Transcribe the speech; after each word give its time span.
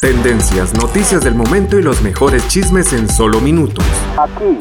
Tendencias, 0.00 0.72
noticias 0.74 1.24
del 1.24 1.34
momento 1.34 1.78
y 1.78 1.82
los 1.82 2.00
mejores 2.00 2.46
chismes 2.48 2.92
en 2.92 3.08
solo 3.08 3.40
minutos. 3.40 3.84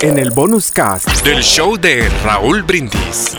En 0.02 0.18
el 0.18 0.32
bonus 0.32 0.72
cast 0.72 1.08
del 1.24 1.44
show 1.44 1.78
de 1.78 2.10
Raúl 2.24 2.64
Brindis. 2.64 3.36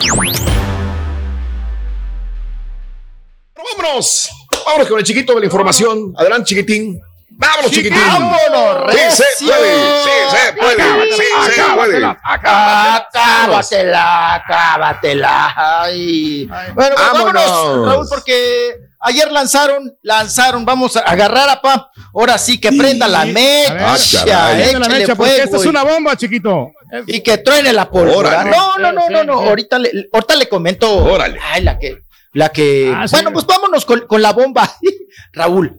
Vámonos, 3.55 4.29
vámonos 4.65 4.87
con 4.87 4.99
el 4.99 5.03
chiquito 5.03 5.33
de 5.33 5.41
la 5.41 5.45
información. 5.45 6.13
Adelante, 6.17 6.49
chiquitín. 6.49 7.01
Vámonos, 7.37 7.69
chiquitín. 7.71 7.99
Vámonos, 7.99 8.93
Sí, 8.93 8.99
se 9.11 9.25
puede, 9.45 10.03
sí, 10.03 10.09
se 10.31 10.53
puede, 10.53 11.11
sí, 11.11 11.23
se 11.53 11.61
puede. 11.75 12.05
Acábatela, 12.23 14.33
acábatela. 14.35 15.53
Ay. 15.55 16.45
Bueno, 16.73 16.95
pues 16.95 17.11
Vámonos. 17.13 17.87
Raúl, 17.89 18.07
porque 18.09 18.77
ayer 19.01 19.31
lanzaron, 19.31 19.95
lanzaron, 20.01 20.65
vamos 20.65 20.95
a 20.95 21.01
agarrar 21.01 21.49
a 21.49 21.61
Pa. 21.61 21.89
Ahora 22.13 22.37
sí 22.37 22.59
que 22.59 22.71
prenda 22.71 23.07
la 23.07 23.21
Ah, 23.21 23.25
mecha. 23.25 24.25
caray. 24.25 24.61
Prende 24.63 24.79
la 24.79 24.85
échale 24.85 24.99
mecha, 24.99 25.15
porque 25.15 25.37
esta 25.43 25.57
es 25.57 25.65
una 25.65 25.83
bomba, 25.83 26.15
chiquito. 26.15 26.71
Y 27.07 27.21
que 27.21 27.37
truene 27.39 27.73
la 27.73 27.89
pólvora. 27.89 28.43
No, 28.45 28.77
no, 28.77 28.91
no, 28.93 29.09
no, 29.09 29.23
no. 29.23 29.33
Ahorita 29.33 29.79
le, 29.79 30.07
ahorita 30.13 30.35
le 30.35 30.47
comento. 30.47 30.97
Órale. 31.03 31.39
Ay, 31.51 31.63
la 31.63 31.77
que, 31.77 31.97
la 32.33 32.49
que. 32.49 32.93
Ah, 32.95 33.05
bueno, 33.11 33.33
pues 33.33 33.45
vámonos 33.45 33.85
con, 33.85 34.01
con 34.07 34.21
la 34.21 34.31
bomba. 34.31 34.71
Raúl. 35.33 35.77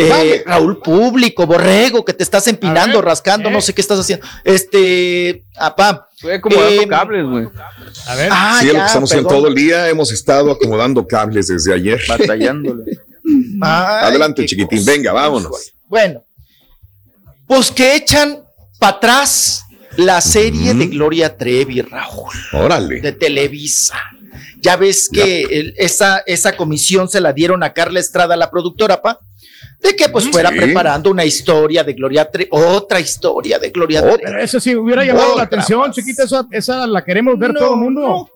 Eh. 0.00 0.42
Raúl 0.46 0.78
Público, 0.80 1.46
Borrego, 1.46 2.04
que 2.04 2.12
te 2.12 2.22
estás 2.22 2.46
empinando, 2.46 3.02
rascando, 3.02 3.48
eh. 3.48 3.52
no 3.52 3.60
sé 3.60 3.74
qué 3.74 3.80
estás 3.80 3.98
haciendo. 3.98 4.24
Este, 4.44 5.44
apá. 5.56 6.08
Fue 6.20 6.34
acomodando 6.34 6.82
Eh, 6.82 6.88
cables, 6.88 7.26
güey. 7.26 7.46
A 8.06 8.14
ver. 8.14 8.28
Ah, 8.32 8.58
Sí, 8.60 8.66
es 8.68 8.72
lo 8.72 8.78
ya, 8.78 8.84
que 8.84 8.86
estamos 8.86 9.10
haciendo 9.10 9.28
todo 9.28 9.48
el 9.48 9.54
día. 9.54 9.88
Hemos 9.88 10.12
estado 10.12 10.50
acomodando 10.52 11.06
cables 11.06 11.48
desde 11.48 11.72
ayer. 11.74 12.00
Batallándole. 12.08 12.98
Ay, 13.60 14.04
Adelante, 14.08 14.44
chiquitín. 14.46 14.78
cosa. 14.78 14.90
Venga, 14.92 15.12
vámonos. 15.12 15.72
Bueno, 15.88 16.22
pues 17.46 17.70
que 17.70 17.96
echan 17.96 18.38
para 18.78 18.96
atrás 18.96 19.64
la 19.96 20.20
serie 20.20 20.74
de 20.74 20.86
Gloria 20.86 21.36
Trevi, 21.36 21.80
Raúl, 21.82 22.32
Órale. 22.52 23.00
de 23.00 23.12
Televisa. 23.12 23.98
Ya 24.60 24.76
ves 24.76 25.08
que 25.12 25.42
el- 25.42 25.74
esa, 25.76 26.22
esa 26.26 26.56
comisión 26.56 27.08
se 27.08 27.20
la 27.20 27.32
dieron 27.32 27.62
a 27.62 27.72
Carla 27.72 28.00
Estrada, 28.00 28.36
la 28.36 28.50
productora, 28.50 29.00
pa, 29.02 29.18
de 29.80 29.94
que 29.94 30.08
pues 30.08 30.28
fuera 30.28 30.50
Sí. 30.50 30.56
preparando 30.56 31.10
una 31.10 31.24
historia 31.24 31.84
de 31.84 31.92
Gloria 31.92 32.28
Trevi, 32.30 32.48
otra 32.50 32.98
historia 33.00 33.58
de 33.58 33.70
Gloria 33.70 34.00
Otra. 34.00 34.12
Trevi. 34.16 34.24
Pero 34.32 34.42
eso 34.42 34.58
sí 34.60 34.74
hubiera 34.74 35.04
llamado 35.04 35.26
Otra 35.32 35.36
la 35.36 35.42
atención, 35.44 35.80
más. 35.80 35.94
chiquita. 35.94 36.24
Esa, 36.24 36.46
esa 36.50 36.86
la 36.86 37.04
queremos 37.04 37.38
ver 37.38 37.52
No, 37.54 37.60
todo 37.60 37.74
el 37.74 37.80
mundo. 37.80 38.00
No, 38.00 38.28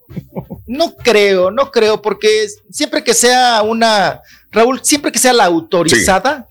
no 0.66 0.94
creo, 0.96 1.50
no 1.50 1.70
creo, 1.70 2.00
porque 2.00 2.46
siempre 2.70 3.02
que 3.02 3.12
sea 3.14 3.62
una, 3.62 4.20
Raúl, 4.52 4.80
siempre 4.84 5.10
que 5.10 5.18
sea 5.18 5.32
la 5.32 5.44
autorizada, 5.46 6.46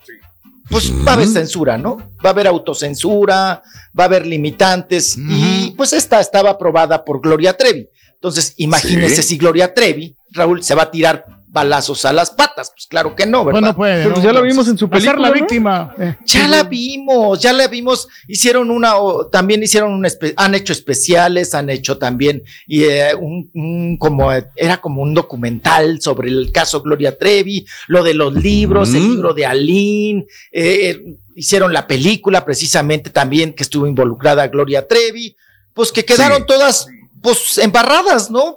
pues 0.70 0.92
va 1.06 1.12
a 1.12 1.14
haber 1.16 1.28
censura, 1.28 1.78
¿no? 1.78 1.98
Va 2.24 2.30
a 2.30 2.34
haber 2.34 2.48
autocensura, 2.48 3.62
va 3.98 4.04
a 4.04 4.08
haber 4.08 4.26
limitantes, 4.26 5.18
y 5.18 5.72
pues 5.72 5.94
esta 5.94 6.20
estaba 6.20 6.52
aprobada 6.52 7.04
por 7.04 7.22
Gloria 7.22 7.56
Trevi. 7.58 7.88
Entonces, 8.14 8.54
imagínese 8.58 9.24
si 9.24 9.38
Gloria 9.38 9.74
Trevi, 9.74 10.16
Raúl, 10.32 10.64
se 10.64 10.76
va 10.76 10.84
a 10.84 10.92
tirar 10.92 11.26
balazos 11.54 12.06
a 12.06 12.14
las 12.14 12.32
patas. 12.32 12.72
Pues 12.74 12.88
claro 12.88 13.16
que 13.16 13.26
no, 13.26 13.44
¿verdad? 13.44 13.60
Pues 13.60 13.72
no 13.72 13.76
puede. 13.76 14.04
Pero 14.04 14.16
no. 14.16 14.24
ya 14.24 14.32
lo 14.34 14.42
vimos 14.42 14.68
en 14.70 14.78
su 14.78 14.90
película, 14.90 15.20
la 15.20 15.28
¿no? 15.28 15.34
víctima. 15.34 15.94
eh. 16.00 16.16
Ya 16.26 16.48
la 16.48 16.64
vimos, 16.64 17.40
ya 17.42 17.52
la 17.52 17.68
vimos. 17.68 18.08
Hicieron 18.28 18.72
una, 18.72 18.96
o 18.98 19.28
también 19.28 19.62
hicieron 19.62 19.92
un, 19.94 20.04
espe- 20.06 20.34
han 20.38 20.56
hecho 20.56 20.72
especiales, 20.74 21.54
han 21.54 21.70
hecho 21.70 21.98
también 21.98 22.42
y, 22.68 22.84
eh, 22.86 23.14
un, 23.16 23.50
un 23.54 23.98
como 23.98 24.32
era 24.56 24.78
como 24.80 25.02
un 25.02 25.14
documental 25.14 26.02
sobre 26.02 26.30
el 26.30 26.52
caso 26.52 26.82
Gloria 26.82 27.18
Trevi, 27.18 27.66
lo 27.88 28.04
de 28.04 28.14
los 28.14 28.34
libros, 28.34 28.94
el 28.94 29.04
libro 29.10 29.34
de 29.34 29.46
Aline, 29.46 30.26
eh, 30.52 30.90
eh, 30.90 31.16
hicieron 31.36 31.74
la 31.74 31.86
película 31.88 32.46
precisamente 32.46 33.10
también 33.10 33.54
que 33.54 33.64
estuvo 33.64 33.88
involucrada 33.88 34.48
Gloria 34.48 34.88
Trevi, 34.88 35.36
pues 35.74 35.92
que 35.92 36.06
quedaron 36.06 36.40
Sí. 36.40 36.44
todas 36.48 36.88
pues 37.22 37.58
embarradas, 37.58 38.32
¿no? 38.32 38.56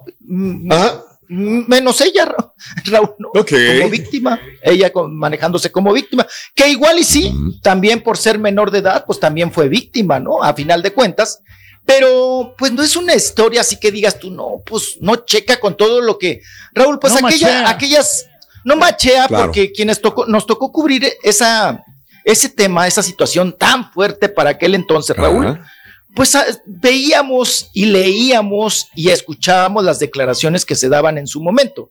Ajá. 0.71 1.03
Mm, 1.29 1.65
Menos 1.69 2.01
ella, 2.01 2.25
Ra- 2.27 2.53
Raúl, 2.87 3.15
¿no? 3.19 3.31
Como 3.33 3.91
víctima, 3.91 4.41
ella 4.63 4.91
con- 4.93 5.17
manejándose 5.17 5.71
como 5.73 5.93
víctima, 5.93 6.27
que 6.55 6.69
igual 6.69 6.99
y 6.99 7.05
sí, 7.05 7.33
también 7.63 8.03
por 8.03 8.17
ser 8.19 8.39
menor 8.39 8.71
de 8.71 8.79
edad, 8.79 9.05
pues 9.07 9.19
también 9.21 9.53
fue 9.53 9.69
víctima, 9.69 10.19
¿no? 10.21 10.43
A 10.43 10.55
final 10.55 10.83
de 10.83 10.93
cuentas, 10.93 11.41
pero 11.87 12.55
pues 12.57 12.73
no 12.73 12.83
es 12.83 12.97
una 12.97 13.15
historia 13.15 13.61
así 13.61 13.77
que 13.79 13.91
digas 13.93 14.19
tú, 14.19 14.31
no, 14.31 14.63
pues 14.65 14.97
no 15.01 15.17
checa 15.17 15.59
con 15.61 15.77
todo 15.77 16.01
lo 16.01 16.19
que, 16.19 16.41
Raúl, 16.73 16.99
pues 16.99 17.21
No 17.21 17.27
aquella, 17.27 17.69
aquellas, 17.69 18.27
no 18.65 18.77
machea 18.77 19.27
Claro. 19.29 19.45
porque 19.47 19.71
quienes 19.73 20.01
tocó, 20.01 20.25
nos 20.27 20.47
tocó 20.47 20.73
cubrir 20.73 21.13
esa, 21.23 21.83
ese 22.25 22.49
tema, 22.49 22.87
esa 22.87 23.03
situación 23.03 23.55
tan 23.59 23.93
fuerte 23.93 24.31
para 24.31 24.51
aquel 24.51 24.75
entonces, 24.75 25.15
Raúl, 25.17 25.47
Ajá. 25.47 25.71
Pues 26.15 26.35
ah, 26.35 26.45
veíamos 26.67 27.71
y 27.73 27.87
leíamos 27.87 28.89
y 28.95 29.11
escuchábamos 29.11 29.85
las 29.85 29.99
declaraciones 29.99 30.65
que 30.65 30.75
se 30.75 30.89
daban 30.89 31.19
en 31.19 31.27
su 31.27 31.43
momento. 31.43 31.91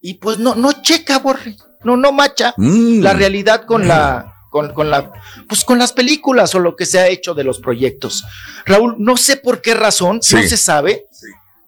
Y 0.00 0.14
pues 0.14 0.38
no, 0.38 0.54
no 0.54 0.82
checa, 0.82 1.18
Borre, 1.18 1.56
no, 1.82 1.96
no 1.96 2.12
macha 2.12 2.54
Mm. 2.56 3.00
la 3.02 3.12
realidad 3.14 3.64
con 3.66 3.88
la, 3.88 4.32
con, 4.50 4.72
con 4.74 4.90
la, 4.90 5.12
pues 5.48 5.64
con 5.64 5.78
las 5.78 5.92
películas 5.92 6.54
o 6.54 6.58
lo 6.60 6.76
que 6.76 6.86
se 6.86 6.98
ha 6.98 7.08
hecho 7.08 7.34
de 7.34 7.42
los 7.44 7.58
proyectos. 7.58 8.24
Raúl, 8.66 8.96
no 8.98 9.16
sé 9.16 9.36
por 9.38 9.60
qué 9.62 9.74
razón, 9.74 10.16
no 10.16 10.42
se 10.42 10.56
sabe, 10.56 11.06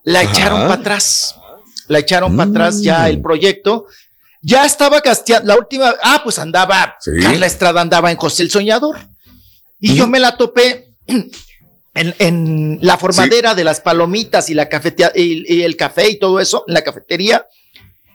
la 0.04 0.20
Ajá. 0.20 0.30
echaron 0.30 0.60
para 0.62 0.74
atrás. 0.74 1.34
La 1.88 1.98
echaron 2.00 2.36
para 2.36 2.46
Mm. 2.48 2.50
atrás 2.50 2.82
ya 2.82 3.08
el 3.08 3.20
proyecto. 3.22 3.86
Ya 4.42 4.64
estaba 4.64 5.00
casteando, 5.00 5.48
la 5.48 5.56
última, 5.58 5.94
ah, 6.02 6.20
pues 6.22 6.38
andaba, 6.38 6.96
Sí. 7.00 7.10
Carla 7.20 7.46
Estrada 7.46 7.80
andaba 7.80 8.10
en 8.12 8.16
José 8.16 8.42
el 8.44 8.50
Soñador. 8.50 8.96
Y 9.80 9.94
yo 9.94 10.06
me 10.06 10.18
la 10.20 10.36
topé 10.36 10.94
en, 11.96 12.14
en 12.18 12.78
la 12.82 12.96
formadera 12.96 13.54
de 13.54 13.64
las 13.64 13.80
palomitas 13.80 14.48
y 14.50 14.54
la 14.54 14.68
cafetería 14.68 15.10
y, 15.14 15.52
y 15.52 15.62
el 15.62 15.76
café 15.76 16.08
y 16.08 16.18
todo 16.18 16.38
eso, 16.38 16.64
en 16.68 16.74
la 16.74 16.82
cafetería. 16.84 17.44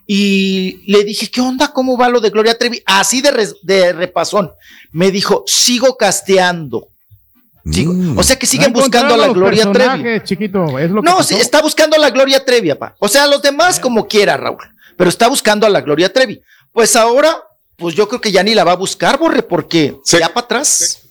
Y 0.08 0.82
le 0.92 1.04
dije, 1.04 1.30
¿qué 1.30 1.42
onda? 1.42 1.72
¿Cómo 1.72 1.98
va 1.98 2.10
lo 2.10 2.20
de 2.20 2.30
Gloria 2.32 2.58
Trevi? 2.58 2.82
Así 2.86 3.22
de, 3.22 3.32
res- 3.32 3.56
de 3.62 3.94
repasón. 3.94 4.52
Me 4.92 5.12
dijo, 5.12 5.44
sigo 5.48 5.96
casteando. 5.96 6.88
Sigo. 7.72 7.94
Mm. 7.94 8.18
O 8.18 8.24
sea 8.24 8.38
que 8.38 8.46
No 8.48 8.50
siguen 8.52 8.74
buscando 8.74 9.14
a 9.14 9.18
la 9.18 9.28
Gloria 9.30 9.64
Trevi. 9.72 9.78
personajes, 9.78 10.24
chiquito. 10.24 10.80
Es 10.80 10.90
lo 10.92 11.02
que 11.02 11.10
No, 11.10 11.24
sí, 11.24 11.36
está 11.36 11.62
buscando 11.62 11.96
a 11.96 12.00
la 12.00 12.10
Gloria 12.10 12.44
Trevi, 12.44 12.70
papá. 12.70 12.96
O 13.00 13.08
sea, 13.08 13.28
los 13.28 13.42
demás 13.42 13.80
como 13.80 14.08
quiera, 14.08 14.36
Raúl. 14.36 14.58
Pero 14.98 15.10
está 15.10 15.28
buscando 15.28 15.66
a 15.66 15.70
la 15.70 15.82
Gloria 15.82 16.12
Trevi. 16.12 16.42
Pues 16.74 16.96
ahora, 16.96 17.38
pues 17.78 17.96
yo 17.96 18.08
creo 18.10 18.20
que 18.20 18.32
ya 18.32 18.44
ni 18.44 18.54
la 18.56 18.64
va 18.64 18.74
a 18.74 18.78
buscar, 18.78 19.18
Borre, 19.18 19.44
porque 19.44 19.96
Sí. 20.04 20.18
ya 20.20 20.34
para 20.34 20.46
atrás. 20.46 21.04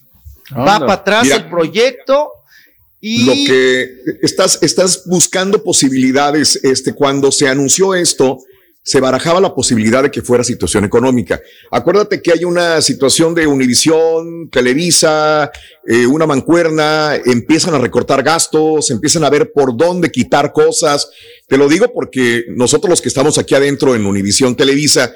Va 0.53 0.79
para 0.81 0.93
atrás 0.95 1.23
Mira. 1.25 1.37
el 1.37 1.49
proyecto. 1.49 2.33
Lo 3.03 3.33
que 3.33 4.19
estás, 4.23 4.59
estás 4.63 5.05
buscando 5.07 5.63
posibilidades, 5.63 6.61
este, 6.63 6.93
cuando 6.93 7.33
se 7.33 7.49
anunció 7.49 7.95
esto, 7.95 8.41
se 8.83 9.01
barajaba 9.01 9.41
la 9.41 9.55
posibilidad 9.55 10.03
de 10.03 10.11
que 10.11 10.23
fuera 10.23 10.43
situación 10.43 10.85
económica. 10.85 11.41
Acuérdate 11.71 12.23
que 12.23 12.33
hay 12.33 12.45
una 12.45 12.81
situación 12.81 13.35
de 13.35 13.47
Univisión, 13.47 14.49
Televisa, 14.51 15.51
eh, 15.87 16.07
una 16.07 16.27
mancuerna, 16.27 17.15
empiezan 17.25 17.75
a 17.75 17.79
recortar 17.79 18.23
gastos, 18.23 18.91
empiezan 18.91 19.25
a 19.25 19.31
ver 19.31 19.53
por 19.53 19.77
dónde 19.77 20.11
quitar 20.11 20.53
cosas. 20.53 21.11
Te 21.47 21.59
lo 21.59 21.69
digo 21.69 21.93
porque 21.93 22.45
nosotros 22.49 22.91
los 22.91 23.03
que 23.03 23.09
estamos 23.09 23.37
aquí 23.39 23.55
adentro 23.55 23.95
en 23.95 24.07
Univisión 24.07 24.57
Televisa, 24.57 25.15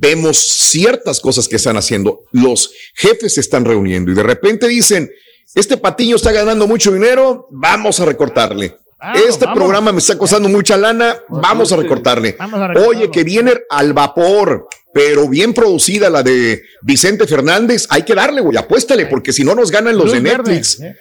vemos 0.00 0.38
ciertas 0.38 1.20
cosas 1.20 1.46
que 1.46 1.56
están 1.56 1.76
haciendo. 1.76 2.24
Los 2.32 2.72
jefes 2.94 3.34
se 3.34 3.40
están 3.40 3.64
reuniendo 3.64 4.10
y 4.10 4.14
de 4.14 4.22
repente 4.24 4.66
dicen, 4.66 5.10
este 5.56 5.76
patiño 5.76 6.14
está 6.16 6.30
ganando 6.30 6.66
mucho 6.68 6.92
dinero, 6.92 7.48
vamos 7.50 7.98
a 7.98 8.04
recortarle. 8.04 8.76
Vamos, 8.98 9.20
este 9.28 9.44
vamos. 9.44 9.58
programa 9.58 9.92
me 9.92 9.98
está 9.98 10.16
costando 10.16 10.48
mucha 10.48 10.76
lana, 10.76 11.16
vamos 11.28 11.72
a 11.72 11.76
recortarle. 11.76 12.36
Vamos 12.38 12.60
a 12.60 12.68
recortarlo. 12.68 12.96
Oye, 12.98 13.10
que 13.10 13.24
viene 13.24 13.54
al 13.68 13.92
vapor, 13.92 14.68
pero 14.94 15.28
bien 15.28 15.52
producida 15.52 16.08
la 16.08 16.22
de 16.22 16.62
Vicente 16.82 17.26
Fernández, 17.26 17.86
hay 17.90 18.02
que 18.04 18.14
darle, 18.14 18.40
güey, 18.40 18.56
apuéstale, 18.56 19.06
porque 19.06 19.32
si 19.32 19.44
no 19.44 19.54
nos 19.54 19.70
ganan 19.70 19.96
los 19.96 20.06
Luz 20.06 20.12
de 20.14 20.20
Netflix. 20.20 20.80
¿eh? 20.80 20.94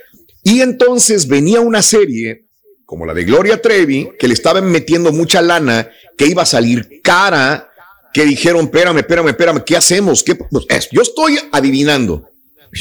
Y 0.43 0.61
entonces 0.61 1.27
venía 1.27 1.61
una 1.61 1.81
serie 1.81 2.45
como 2.85 3.05
la 3.05 3.13
de 3.13 3.23
Gloria 3.23 3.61
Trevi, 3.61 4.09
que 4.19 4.27
le 4.27 4.33
estaban 4.35 4.69
metiendo 4.71 5.11
mucha 5.11 5.41
lana, 5.41 5.89
que 6.17 6.27
iba 6.27 6.43
a 6.43 6.45
salir 6.45 7.01
cara, 7.01 7.69
que 8.13 8.25
dijeron, 8.25 8.65
espérame, 8.65 8.99
espérame, 8.99 9.29
espérame, 9.29 9.63
¿qué 9.65 9.75
hacemos? 9.75 10.23
¿Qué? 10.23 10.35
Pues, 10.35 10.65
es- 10.69 10.89
yo 10.91 11.01
estoy 11.01 11.39
adivinando, 11.51 12.29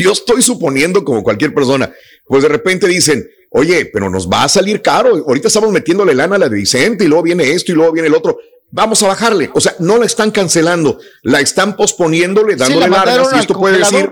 yo 0.02 0.12
estoy 0.12 0.42
suponiendo 0.42 1.04
como 1.04 1.22
cualquier 1.22 1.54
persona, 1.54 1.92
pues 2.26 2.42
de 2.42 2.48
repente 2.48 2.88
dicen, 2.88 3.28
oye, 3.50 3.86
pero 3.86 4.10
nos 4.10 4.28
va 4.28 4.44
a 4.44 4.48
salir 4.48 4.82
caro, 4.82 5.14
ahorita 5.14 5.48
estamos 5.48 5.70
metiéndole 5.70 6.14
lana 6.14 6.36
a 6.36 6.38
la 6.38 6.48
de 6.48 6.56
Vicente 6.56 7.04
y 7.04 7.06
luego 7.06 7.22
viene 7.22 7.52
esto 7.52 7.72
y 7.72 7.74
luego 7.74 7.92
viene 7.92 8.08
el 8.08 8.14
otro. 8.14 8.38
Vamos 8.70 9.02
a 9.04 9.08
bajarle. 9.08 9.50
O 9.54 9.60
sea, 9.60 9.76
no 9.78 9.98
la 9.98 10.06
están 10.06 10.32
cancelando, 10.32 10.98
la 11.22 11.40
están 11.40 11.76
posponiéndole, 11.76 12.56
dándole 12.56 12.88
la 12.88 13.04
largas. 13.04 13.28
Y 13.36 13.38
esto 13.38 13.54
puede 13.54 13.78
decir, 13.78 14.10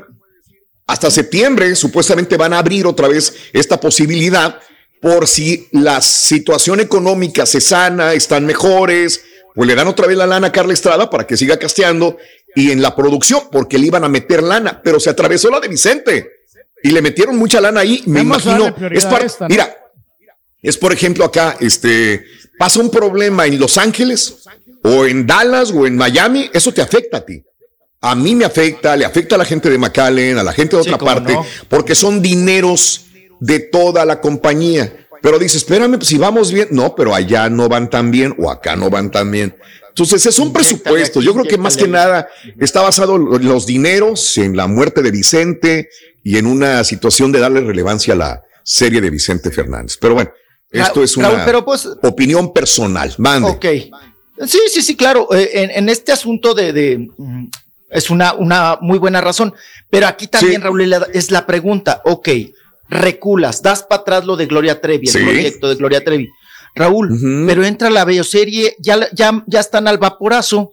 hasta 0.87 1.11
septiembre 1.11 1.75
supuestamente 1.75 2.37
van 2.37 2.52
a 2.52 2.58
abrir 2.58 2.87
otra 2.87 3.08
vez 3.08 3.35
esta 3.52 3.81
posibilidad 3.81 4.61
por 5.00 5.26
si 5.26 5.67
la 5.73 6.00
situación 6.00 6.78
económica 6.78 7.44
se 7.44 7.61
sana, 7.61 8.12
están 8.12 8.46
mejores, 8.46 9.23
pues 9.55 9.67
le 9.67 9.75
dan 9.75 9.88
otra 9.88 10.06
vez 10.06 10.17
la 10.17 10.26
lana 10.26 10.46
a 10.46 10.52
Carla 10.52 10.73
Estrada 10.73 11.11
para 11.11 11.26
que 11.26 11.37
siga 11.37 11.58
casteando 11.58 12.17
y 12.54 12.70
en 12.70 12.82
la 12.82 12.94
producción, 12.94 13.43
porque 13.50 13.78
le 13.78 13.87
iban 13.87 14.04
a 14.04 14.08
meter 14.08 14.43
lana, 14.43 14.81
pero 14.82 15.00
se 15.00 15.10
atravesó 15.10 15.50
la 15.50 15.60
de 15.60 15.69
Vicente 15.69 16.31
y 16.82 16.90
le 16.90 17.00
metieron 17.02 17.37
mucha 17.37 17.60
lana 17.60 17.81
ahí, 17.81 18.02
me 18.06 18.22
Vamos 18.22 18.44
imagino. 18.44 18.75
Es 18.90 19.06
par- 19.06 19.22
a 19.22 19.26
esta, 19.26 19.44
¿no? 19.46 19.49
Mira, 19.49 19.75
es 20.60 20.76
por 20.76 20.93
ejemplo 20.93 21.25
acá, 21.25 21.56
este, 21.60 22.25
pasa 22.58 22.81
un 22.81 22.90
problema 22.90 23.46
en 23.46 23.58
Los 23.58 23.78
Ángeles 23.78 24.44
o 24.82 25.06
en 25.06 25.26
Dallas 25.26 25.70
o 25.70 25.87
en 25.87 25.96
Miami, 25.96 26.50
eso 26.52 26.72
te 26.72 26.82
afecta 26.82 27.19
a 27.19 27.25
ti. 27.25 27.43
A 28.00 28.14
mí 28.16 28.34
me 28.34 28.44
afecta, 28.44 28.96
le 28.96 29.04
afecta 29.04 29.37
a 29.37 29.38
la 29.38 29.44
gente 29.44 29.70
de 29.70 29.78
McAllen, 29.78 30.37
a 30.38 30.43
la 30.43 30.52
gente 30.52 30.75
de 30.76 30.82
otra 30.82 30.99
parte, 30.99 31.34
no. 31.34 31.46
porque 31.69 31.94
son 31.94 32.20
dineros 32.20 33.06
de 33.38 33.60
toda 33.60 34.04
la 34.04 34.20
compañía. 34.20 35.06
Pero 35.22 35.38
dices, 35.38 35.58
espérame, 35.58 35.99
pues, 35.99 36.08
si 36.08 36.19
vamos 36.19 36.50
bien, 36.52 36.66
no, 36.72 36.96
pero 36.96 37.14
allá 37.14 37.49
no 37.49 37.69
van 37.69 37.88
tan 37.88 38.10
bien 38.10 38.34
o 38.38 38.50
acá 38.50 38.75
no 38.75 38.90
van 38.90 39.10
tan 39.12 39.31
bien. 39.31 39.56
Entonces, 39.93 40.25
es 40.25 40.39
un 40.39 40.53
presupuesto. 40.53 41.21
Yo 41.21 41.35
creo 41.35 41.44
que 41.44 41.59
más 41.59 41.77
que 41.77 41.87
nada 41.87 42.27
está 42.59 42.81
basado 42.81 43.17
en 43.17 43.47
los 43.47 43.67
dineros, 43.67 44.39
en 44.39 44.56
la 44.56 44.67
muerte 44.67 45.03
de 45.03 45.11
Vicente 45.11 45.89
y 46.25 46.39
en 46.39 46.47
una 46.47 46.83
situación 46.85 47.31
de 47.31 47.41
darle 47.41 47.61
relevancia 47.61 48.15
a 48.15 48.17
la 48.17 48.43
serie 48.65 49.00
de 49.03 49.11
Vicente 49.11 49.50
Fernández. 49.50 49.99
Pero 50.00 50.15
bueno, 50.15 50.31
esto 50.71 51.03
es 51.03 51.17
una 51.19 51.29
Raúl, 51.29 51.43
pero 51.44 51.65
pues, 51.65 51.87
opinión 52.03 52.53
personal. 52.55 53.12
Mande. 53.19 53.50
Ok. 53.50 53.67
Sí, 54.47 54.59
sí, 54.73 54.81
sí, 54.83 54.97
claro. 54.97 55.29
eh, 55.35 55.50
En, 55.53 55.71
en 55.71 55.89
este 55.91 56.11
asunto 56.11 56.55
de, 56.55 56.73
de, 56.73 57.09
mm, 57.19 57.47
es 57.91 58.09
una, 58.09 58.33
una 58.33 58.79
muy 58.81 58.99
buena 58.99 59.21
razón. 59.21 59.53
Pero 59.91 60.06
aquí 60.06 60.27
también, 60.27 60.62
Sí. 60.62 60.65
Raúl, 60.65 60.91
es 61.12 61.31
la 61.31 61.45
pregunta. 61.45 62.00
Ok, 62.06 62.29
reculas, 62.88 63.62
das 63.62 63.83
para 63.83 64.00
atrás 64.03 64.25
lo 64.25 64.37
de 64.37 64.47
Gloria 64.47 64.81
Trevi, 64.81 65.06
el 65.06 65.12
Sí. 65.12 65.19
proyecto 65.19 65.69
de 65.69 65.75
Gloria 65.75 66.03
Trevi. 66.03 66.31
Raúl, 66.75 67.45
pero 67.47 67.65
entra 67.65 67.91
la 67.91 68.05
bioserie, 68.05 68.77
ya, 68.79 68.97
la- 68.97 69.09
ya, 69.13 69.43
ya 69.47 69.61
están 69.61 69.87
al 69.89 69.99
vaporazo. 69.99 70.73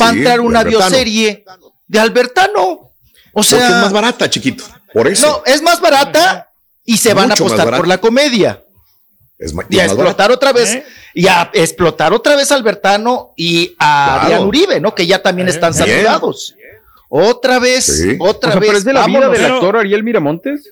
Va 0.00 0.08
a 0.08 0.12
entrar 0.12 0.40
una 0.40 0.62
bioserie 0.64 1.44
de 1.88 1.98
Albertano. 1.98 2.62
O 2.62 2.90
Porque 3.32 3.48
sea, 3.50 3.66
es 3.68 3.74
más 3.76 3.92
barata, 3.92 4.28
chiquito. 4.30 4.64
Por 4.92 5.08
eso. 5.08 5.26
no, 5.26 5.52
es 5.52 5.62
más 5.62 5.80
barata 5.80 6.48
y 6.84 6.96
se 6.98 7.14
van 7.14 7.30
a 7.30 7.34
apostar 7.34 7.76
por 7.76 7.88
la 7.88 7.98
comedia. 7.98 8.62
es 9.38 9.52
ma- 9.54 9.64
Y 9.68 9.76
a 9.76 9.78
barata. 9.86 9.94
explotar 9.94 10.30
otra 10.30 10.52
vez, 10.52 10.70
¿Eh? 10.74 10.84
y 11.14 11.26
a 11.26 11.50
explotar 11.52 12.12
otra 12.12 12.36
vez 12.36 12.52
a 12.52 12.54
Albertano 12.54 13.32
y 13.36 13.74
a 13.78 14.04
Claro. 14.04 14.20
Adrián 14.22 14.42
Uribe, 14.46 14.80
¿no? 14.80 14.94
Que 14.94 15.04
ya 15.06 15.20
también 15.20 15.48
están 15.48 15.72
Bien. 15.72 15.86
saturados. 15.88 16.54
Otra 17.08 17.58
vez, 17.58 17.84
Sí. 17.84 18.16
otra 18.20 18.50
O 18.50 18.52
sea, 18.52 18.60
vez. 18.60 18.68
pero 18.68 18.78
es 18.78 18.84
de 18.84 18.92
la 18.92 19.06
vida 19.06 19.28
del 19.28 19.44
actor 19.44 19.76
Ariel 19.78 20.04
Miramontes. 20.04 20.70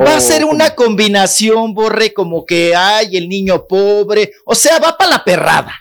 Va 0.00 0.04
¿O 0.04 0.16
a 0.16 0.20
ser 0.20 0.44
una 0.44 0.70
combinación, 0.74 1.74
Borre, 1.74 2.12
como 2.12 2.44
que 2.46 2.74
hay 2.74 3.16
el 3.16 3.28
niño 3.28 3.66
pobre. 3.66 4.32
O 4.44 4.54
sea, 4.54 4.78
va 4.78 4.96
para 4.96 5.10
la 5.10 5.24
perrada. 5.24 5.72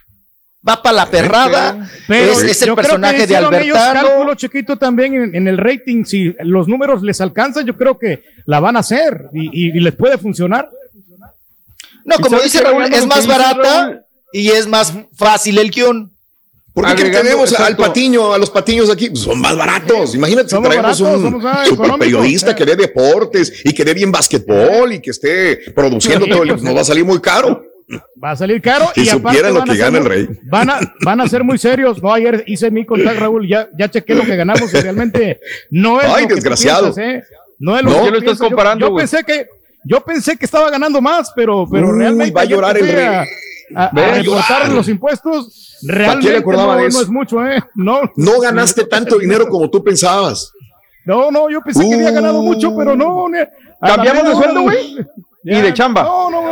Va 0.68 0.81
para 0.81 0.95
la 0.95 1.06
perrada. 1.09 1.89
Pero 2.07 2.31
es, 2.33 2.44
es 2.44 2.62
el 2.62 2.68
yo 2.69 2.75
creo 2.75 2.75
que 2.75 2.81
personaje 2.83 3.27
de 3.27 3.33
ellos 3.36 3.45
Albertano. 3.77 4.07
cálculo 4.09 4.36
chiquito 4.36 4.77
también 4.77 5.15
en, 5.15 5.36
en 5.36 5.48
el 5.48 5.57
rating. 5.57 6.03
Si 6.06 6.36
los 6.39 6.68
números 6.68 7.01
les 7.01 7.19
alcanzan, 7.21 7.65
yo 7.65 7.75
creo 7.75 7.98
que 7.98 8.24
la 8.45 8.59
van 8.59 8.75
a 8.75 8.80
hacer 8.81 9.25
y, 9.33 9.48
y- 9.48 9.77
y 9.77 9.80
les 9.80 9.95
puede 9.95 10.18
funcionar. 10.18 10.69
No, 12.06 12.15
¿Y 12.18 12.21
como 12.21 12.39
dice 12.39 12.62
Raúl, 12.62 12.83
es 12.94 13.06
más 13.06 13.25
barata 13.27 13.83
Raúl? 13.86 14.01
y 14.33 14.50
es 14.50 14.68
más 14.68 14.94
fácil 15.15 15.57
el 15.59 15.69
guion. 15.71 16.12
¿Por 16.73 16.85
qué 16.85 16.95
que 16.95 17.01
Agregando, 17.01 17.29
tenemos 17.29 17.59
al 17.59 17.75
patiño, 17.75 18.33
a 18.33 18.38
los 18.38 18.50
patiños 18.50 18.89
aquí? 18.89 19.09
Pues 19.09 19.23
son 19.23 19.41
más 19.41 19.57
baratos. 19.57 20.15
Imagínate 20.15 20.50
si 20.50 20.62
traemos 20.62 21.01
baratos, 21.01 21.33
un 21.33 21.45
ah, 21.45 21.63
super 21.65 21.91
periodista 22.00 22.51
eh. 22.51 22.56
que 22.56 22.65
dé 22.65 22.75
deportes 22.77 23.62
y 23.65 23.73
que 23.73 23.83
dé 23.83 23.94
bien 23.94 24.12
basquetbol 24.12 24.94
y 24.94 25.00
que 25.01 25.09
esté 25.12 25.71
produciendo 25.75 26.25
todo 26.27 26.44
el 26.44 26.63
nos 26.63 26.75
va 26.75 26.81
a 26.81 26.85
salir 26.85 27.03
muy 27.03 27.19
caro. 27.19 27.65
Va 28.23 28.31
a 28.31 28.35
salir 28.38 28.62
caro. 28.62 28.89
Si 28.95 29.01
y 29.03 29.09
aparte 29.09 29.27
supieran 29.29 29.53
lo 29.53 29.59
van 29.59 29.69
a 29.69 29.73
que 29.73 29.77
ser 29.77 29.85
gana 29.85 29.97
el 29.97 30.06
rey. 30.06 30.27
Van 30.44 30.69
a, 30.69 30.79
van 31.03 31.19
a 31.19 31.27
ser 31.27 31.44
muy 31.44 31.57
serios. 31.57 32.01
No, 32.01 32.13
ayer 32.13 32.44
hice 32.47 32.71
mi 32.71 32.85
contacto, 32.85 33.19
Raúl. 33.19 33.47
Ya, 33.50 33.68
ya 33.77 33.89
chequé 33.89 34.15
lo 34.15 34.23
que 34.23 34.35
ganamos 34.38 34.73
y 34.73 34.77
realmente 34.77 35.39
no 35.71 36.00
es. 36.00 36.07
Ay, 36.07 36.23
lo 36.23 36.29
que 36.29 36.35
desgraciado. 36.35 36.94
piensas, 36.94 37.03
¿eh? 37.03 37.23
No 37.59 37.77
es 37.77 37.83
lo 37.83 37.89
No. 37.89 37.95
que 37.97 38.01
¿Qué 38.03 38.07
tú 38.07 38.12
lo 38.12 38.19
estás. 38.19 38.38
Yo- 38.39 38.45
comparando, 38.45 38.88
Yo, 38.88 38.95
pensé 38.95 39.23
que. 39.25 39.45
Yo 39.83 40.00
pensé 40.01 40.38
que 40.38 40.45
estaba 40.45 40.69
ganando 40.69 41.01
más, 41.01 41.31
pero, 41.35 41.68
pero 41.69 41.89
Uy, 41.89 42.00
realmente. 42.00 42.31
va 42.31 42.41
a 42.41 42.45
llorar 42.45 42.77
que 42.77 42.81
el 42.83 42.95
rey. 42.95 43.25
A, 43.75 44.68
los 44.69 44.88
impuestos, 44.89 45.77
quién 45.81 45.97
le 45.97 46.03
realmente 46.06 46.51
no, 46.51 46.75
de 46.75 46.81
no 46.81 46.88
eso? 46.88 47.01
es 47.01 47.09
mucho, 47.09 47.45
¿eh? 47.45 47.62
No, 47.75 48.01
No 48.15 48.39
ganaste 48.39 48.85
tanto 48.85 49.18
dinero 49.18 49.47
como 49.50 49.69
tú 49.69 49.83
pensabas. 49.83 50.51
No, 51.06 51.31
no, 51.31 51.50
yo 51.50 51.62
pensé 51.62 51.88
que 51.88 51.95
había 51.95 52.12
ganado 52.12 52.39
Uh. 52.39 52.44
mucho, 52.44 52.75
pero 52.77 52.95
no. 52.95 53.27
¿Cambiamos 53.81 54.23
de 54.27 54.33
sueldo, 54.35 54.62
güey? 54.62 54.95
ya, 55.44 55.57
¿Y 55.57 55.62
de 55.62 55.73
chamba? 55.73 56.03
No, 56.03 56.29
no, 56.29 56.44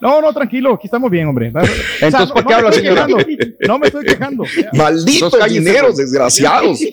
no, 0.00 0.20
no, 0.22 0.32
tranquilo, 0.32 0.72
aquí 0.74 0.86
estamos 0.86 1.10
bien, 1.10 1.28
hombre. 1.28 1.52
O 1.54 1.60
sea, 1.60 1.70
Entonces, 2.00 2.28
no- 2.28 2.34
¿para 2.34 2.44
no 2.44 2.48
qué 2.48 2.48
me 2.48 2.54
habla, 2.54 2.68
estoy 2.70 2.82
señora? 2.86 3.06
quejando, 3.06 3.26
No 3.68 3.78
me 3.78 3.86
estoy 3.88 4.04
quejando. 4.06 4.44
Ya. 4.44 4.70
Malditos 4.72 5.34
dineros, 5.50 5.96
desgraciados. 5.98 6.80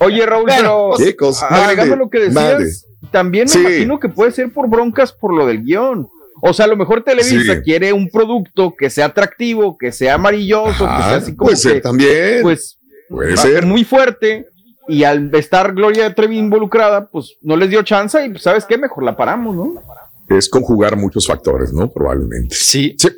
Oye, 0.00 0.24
Raúl, 0.24 0.44
pero 0.46 0.92
Chicos, 0.96 1.42
agregando 1.42 1.96
mande, 1.96 2.04
lo 2.04 2.10
que 2.10 2.18
decías, 2.20 2.86
también 3.10 3.44
me 3.44 3.50
Sí. 3.52 3.60
imagino 3.60 4.00
que 4.00 4.08
puede 4.08 4.32
ser 4.32 4.52
por 4.52 4.68
broncas 4.68 5.12
por 5.12 5.34
lo 5.34 5.46
del 5.46 5.62
guion. 5.62 6.08
O 6.42 6.52
sea, 6.52 6.64
a 6.64 6.68
lo 6.68 6.76
mejor 6.76 7.02
Televisa 7.02 7.54
Sí. 7.56 7.60
quiere 7.62 7.92
un 7.92 8.08
producto 8.10 8.74
que 8.76 8.88
sea 8.90 9.06
atractivo, 9.06 9.76
que 9.78 9.92
sea 9.92 10.14
amarilloso, 10.14 10.84
que 10.86 11.02
sea 11.02 11.16
así 11.16 11.36
como 11.36 11.46
puede 11.48 11.56
ser 11.56 11.74
que, 11.74 11.80
también. 11.80 12.38
pues, 12.42 12.78
puede 13.08 13.36
ser. 13.36 13.66
muy 13.66 13.84
fuerte. 13.84 14.46
Y 14.88 15.04
al 15.04 15.32
estar 15.34 15.72
Gloria 15.74 16.12
Trevi 16.14 16.38
involucrada, 16.38 17.06
pues 17.06 17.34
no 17.42 17.56
les 17.56 17.70
dio 17.70 17.82
chance 17.82 18.24
y 18.24 18.30
pues, 18.30 18.42
¿sabes 18.42 18.64
qué? 18.64 18.76
Mejor 18.76 19.04
la 19.04 19.16
paramos, 19.16 19.54
¿no? 19.54 19.82
Es 20.28 20.48
conjugar 20.48 20.96
muchos 20.96 21.26
factores, 21.26 21.72
¿no? 21.72 21.88
Probablemente. 21.90 22.54
Sí. 22.56 22.96
Sí. 22.98 23.08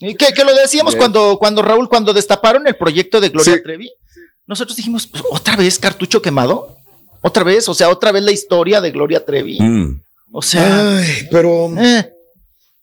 Y 0.00 0.14
que, 0.14 0.32
que 0.32 0.44
lo 0.44 0.54
decíamos 0.54 0.94
Bien. 0.94 1.00
cuando, 1.00 1.38
cuando 1.38 1.62
Raúl, 1.62 1.88
cuando 1.88 2.12
destaparon 2.12 2.66
el 2.66 2.74
proyecto 2.76 3.20
de 3.20 3.28
Gloria 3.28 3.54
Sí. 3.54 3.62
Trevi, 3.62 3.90
nosotros 4.46 4.76
dijimos, 4.76 5.06
pues, 5.06 5.22
otra 5.30 5.54
vez 5.56 5.78
cartucho 5.78 6.22
quemado, 6.22 6.76
otra 7.20 7.44
vez, 7.44 7.68
o 7.68 7.74
sea, 7.74 7.90
otra 7.90 8.10
vez 8.12 8.22
la 8.22 8.32
historia 8.32 8.80
de 8.80 8.90
Gloria 8.90 9.24
Trevi. 9.24 9.60
Mm. 9.60 10.00
O 10.32 10.42
sea, 10.42 10.96
Ay, 10.98 11.28
pero 11.30 11.70
eh, 11.78 12.10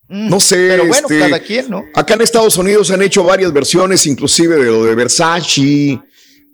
no 0.09 0.39
sé. 0.39 0.67
pero 0.69 0.85
bueno, 0.87 1.07
este, 1.09 1.19
cada 1.19 1.39
quien, 1.39 1.69
¿no? 1.69 1.83
Acá 1.95 2.13
en 2.15 2.21
Estados 2.21 2.57
Unidos 2.57 2.91
han 2.91 3.01
hecho 3.01 3.23
varias 3.23 3.51
versiones, 3.53 4.05
inclusive 4.07 4.55
de 4.57 4.65
lo 4.65 4.85
de 4.85 4.95
Versace, 4.95 5.99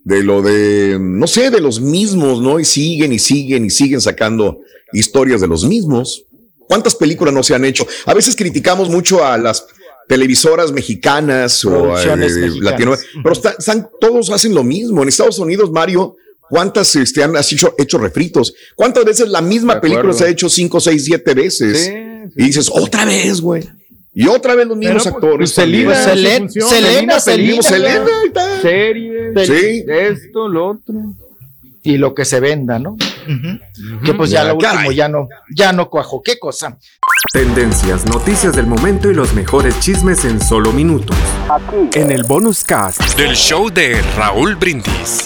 de 0.04 0.24
lo 0.24 0.42
de, 0.42 0.98
no 1.00 1.28
sé, 1.28 1.50
de 1.50 1.62
los 1.62 1.80
mismos, 1.80 2.42
¿no? 2.42 2.60
Y 2.60 2.66
siguen 2.66 3.14
y 3.14 3.20
siguen 3.20 3.66
y 3.66 3.70
siguen 3.70 4.02
sacando 4.02 4.60
historias 4.92 5.42
de 5.42 5.48
los 5.48 5.66
mismos. 5.66 6.26
¿Cuántas 6.68 6.96
películas 6.96 7.34
no 7.34 7.44
se 7.44 7.54
han 7.56 7.66
hecho? 7.66 7.86
A 8.06 8.14
veces 8.14 8.36
criticamos 8.36 8.90
mucho 8.90 9.24
a 9.26 9.38
las 9.38 9.66
televisoras 10.08 10.72
mexicanas 10.72 11.64
o 11.66 11.70
de 11.96 12.16
mexicanas. 12.18 12.56
Latino, 12.72 12.96
pero 13.22 13.34
está- 13.34 13.56
están, 13.58 13.88
todos 14.02 14.30
hacen 14.32 14.54
lo 14.54 14.64
mismo. 14.64 15.02
En 15.04 15.10
Estados 15.10 15.40
Unidos, 15.40 15.72
Mario, 15.72 16.16
¿cuántas 16.50 16.96
este, 16.96 17.24
han 17.24 17.36
hecho, 17.36 17.74
hecho 17.78 17.98
refritos? 17.98 18.54
¿Cuántas 18.76 19.06
veces 19.06 19.30
la 19.30 19.42
misma 19.42 19.80
película 19.82 20.14
se 20.14 20.26
ha 20.26 20.30
hecho 20.30 20.50
cinco, 20.50 20.80
seis, 20.80 21.06
siete 21.06 21.34
veces? 21.34 21.86
Sí, 21.86 21.94
Y 22.38 22.46
dices, 22.46 22.70
otra 22.72 23.06
vez, 23.06 23.42
güey. 23.42 23.64
Y 24.16 24.28
otra 24.28 24.54
vez 24.56 24.68
los 24.68 24.78
mismos 24.78 25.04
Pero, 25.04 25.16
actores. 25.16 25.52
pues. 25.54 25.56
Selena, 25.56 25.86
Pues 25.86 26.38
funciona. 26.40 26.70
Selena, 26.70 27.20
Selena, 27.20 27.62
Selena 27.64 28.06
y 28.28 28.30
tal. 28.32 28.62
Series, 28.62 29.48
Sí. 29.48 29.84
esto, 29.88 30.48
lo 30.48 30.68
otro. 30.70 30.96
Y 31.86 31.98
lo 31.98 32.14
que 32.16 32.24
se 32.24 32.40
venda, 32.40 32.80
¿no? 32.80 32.96
Que 34.06 34.14
pues 34.14 34.30
ya 34.30 34.44
Ya, 34.44 34.44
lo 34.50 34.54
último 34.56 34.72
caray. 34.74 34.96
ya 34.96 35.10
no, 35.10 35.28
ya 35.54 35.74
no 35.74 35.90
cuajo. 35.90 36.22
¿Qué 36.24 36.40
cosa? 36.40 36.78
Tendencias, 37.34 38.06
noticias 38.06 38.56
del 38.56 38.68
momento 38.68 39.10
y 39.12 39.14
los 39.16 39.34
mejores 39.34 39.78
chismes 39.82 40.24
en 40.24 40.40
solo 40.40 40.72
minutos. 40.72 41.18
Aquí. 41.50 42.00
En 42.00 42.12
el 42.12 42.24
bonus 42.24 42.64
cast 42.64 43.02
del 43.18 43.36
show 43.36 43.70
de 43.70 44.02
Raúl 44.16 44.56
Brindis. 44.56 45.26